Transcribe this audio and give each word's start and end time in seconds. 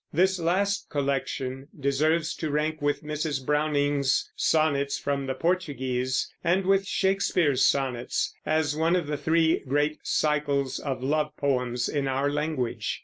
This 0.11 0.39
last 0.39 0.89
collection 0.89 1.67
deserves 1.79 2.33
to 2.37 2.49
rank 2.49 2.81
with 2.81 3.03
Mrs. 3.03 3.45
Browning's 3.45 4.31
Sonnets 4.35 4.97
from 4.97 5.27
the 5.27 5.35
Portuguese 5.35 6.27
and 6.43 6.65
with 6.65 6.87
Shakespeare's 6.87 7.67
Sonnets, 7.67 8.33
as 8.43 8.75
one 8.75 8.95
of 8.95 9.05
the 9.05 9.15
three 9.17 9.59
great 9.59 9.99
cycles 10.01 10.79
of 10.79 11.03
love 11.03 11.37
poems 11.37 11.87
in 11.87 12.07
our 12.07 12.31
language. 12.31 12.99